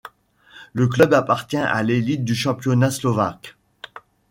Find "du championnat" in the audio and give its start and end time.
2.25-2.89